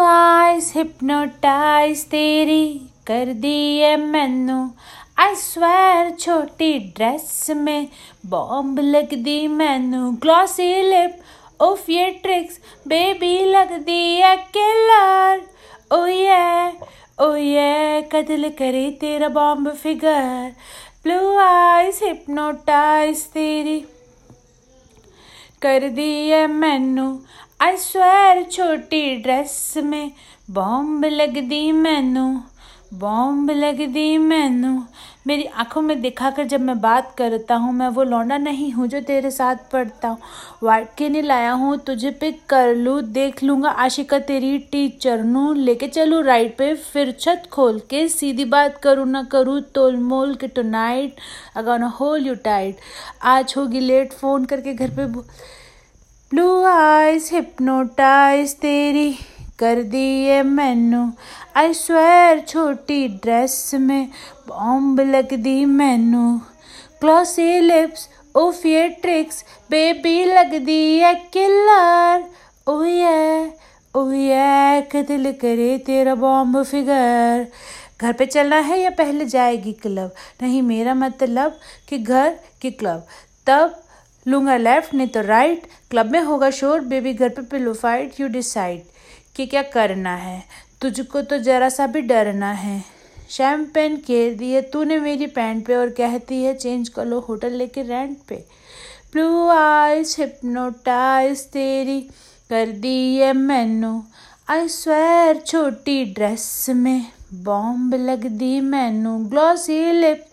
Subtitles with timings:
[0.00, 2.64] Eyes hypnotise तेरी
[3.06, 4.58] कर दी है मैनू।
[5.20, 7.88] आई स्वेर छोटी ड्रेस में
[8.30, 12.58] बॉम्ब लग दी मैनू। ग्लॉसी लिप उफ ये ट्रिक्स
[12.88, 15.40] बेबी लग दी है किलर
[15.92, 16.72] ओ ये
[17.20, 20.52] ओ ये कदल करे तेरा bomb figure
[21.04, 23.80] blue eyes hypnotize तेरी
[25.62, 27.06] कर दी है मैनू।
[27.60, 30.10] आई स्वेर छोटी ड्रेस में
[30.50, 32.26] बॉम्ब लगदी मैनू
[32.94, 34.70] बॉम्ब लगदी मैनू।
[35.26, 38.86] मेरी आँखों में दिखा कर जब मैं बात करता हूँ, मैं वो लौंडा नहीं हूँ
[38.86, 40.18] जो तेरे साथ पढ़ता हूँ।
[40.62, 45.52] वाइट के नहीं लाया हूँ, तुझे पिक कर लूँ, देख लूँगा आशिका तेरी टीचर नू।
[45.54, 50.34] लेके चलूँ राइट पे, फिर छत खोल के सीधी बात करूँ ना करूँ, तोल मोल
[50.34, 51.20] के टू नाइट
[51.56, 52.76] अगर होल यू टाइट
[53.34, 55.12] आज होगी लेट फ़ोन करके घर पे
[56.32, 59.12] ब्लू आइज़ हिप्नोटाइज तेरी
[59.58, 61.00] कर दी है मैनू।
[61.56, 64.08] आई स्वेर छोटी ड्रेस में
[64.48, 66.26] बॉम्ब लग दी मैनू।
[67.00, 72.24] क्लॉसी लिप्स उफ ये ट्रिक्स बेबी लगदी है किलर
[72.68, 73.50] ओ ये
[73.94, 77.46] ओ ये कतल करे तेरा बॉम्ब फिगर
[78.00, 83.06] घर पे चलना है या पहले जाएगी क्लब नहीं, मेरा मतलब कि घर कि क्लब
[83.46, 83.84] तब
[84.28, 88.28] लूँगा लेफ़्ट, नहीं तो राइट। क्लब में होगा शोर, बेबी घर पे पिलो फाइट यू
[88.28, 88.82] डिसाइड
[89.36, 90.42] कि क्या करना है।
[90.80, 92.82] तुझको तो जरा सा भी डरना है।
[93.30, 97.52] शैम पेन केर दिए तूने मेरी पैंट पे और कहती है चेंज कर लो होटल
[97.52, 98.44] लेके रेंट पे।
[99.12, 102.00] ब्लू आइज़ हिप्नोटाइज तेरी,
[102.50, 104.02] कर दी है मैनू
[104.50, 107.06] आई स्वेर छोटी ड्रेस में
[107.44, 110.24] बॉम्ब लग दी मैनू ग्लॉसी लिप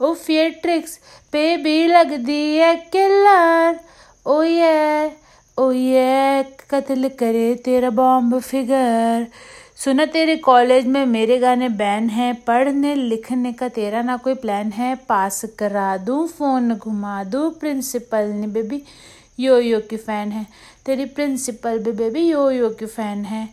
[0.00, 0.98] उफ ये ट्रिक्स
[1.32, 3.78] पे भी लग दी है किलर।
[4.26, 5.12] ओ ये
[5.58, 9.26] ओ ये कत्ल करे तेरा बॉम्ब फिगर
[9.76, 14.70] सुना तेरे कॉलेज में मेरे गाने बैन हैं, पढ़ने लिखने का तेरा ना कोई प्लान
[14.72, 18.82] है। पास करा दूँ फ़ोन घुमा दूँ प्रिंसिपल ने बेबी
[19.40, 20.46] यो यो की फ़ैन है।
[20.86, 23.48] तेरी प्रिंसिपल भी बेबी यो यो की फ़ैन है।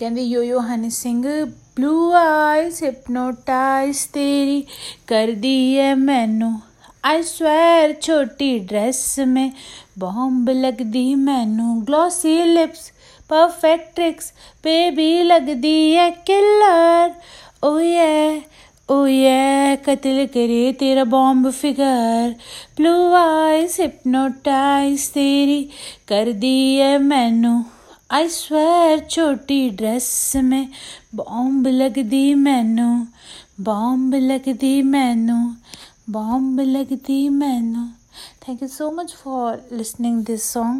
[0.00, 1.24] कहते yo yo Honey Singh
[1.76, 4.60] blue eyes hypnotize तेरी
[5.08, 6.48] कर दी है मैनू।
[7.04, 9.52] आई स्वेर छोटी ड्रेस में
[9.98, 12.88] बॉम्ब लगदी मैनू। Glossy lips
[13.30, 14.32] perfect tricks
[14.64, 17.12] baby लगदी है किलर
[17.68, 18.42] ओ ये
[18.90, 22.34] ओ ये कत्ल करे तेरा bomb figure
[22.76, 25.62] blue eyes hypnotise तेरी
[26.08, 27.54] कर दी है मैनू।
[28.12, 30.68] I swear, Choti dress me
[31.14, 33.06] ਬੌਂਬ ਲੱਗਦੀ ਮੈਨੂੰ
[33.60, 35.54] ਬੌਂਬ ਲੱਗਦੀ ਮੈਨੂੰ
[36.10, 37.88] ਬੌਂਬ ਲੱਗਦੀ ਮੈਨੂੰ
[38.44, 40.74] thank you so much for listening this song.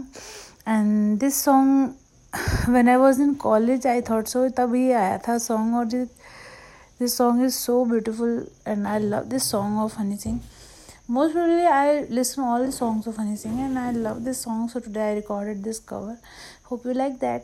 [0.67, 1.95] And this song
[2.77, 6.09] when i was in college i thought so tabhi aaya tha song or this,
[6.99, 8.35] this song is so beautiful
[8.67, 10.41] and i love this song of honey singh.
[11.15, 14.69] Most probably I listen all the songs of Honey Singh and I love this song.
[14.69, 16.17] So today I recorded this cover.
[16.63, 17.43] Hope you like that.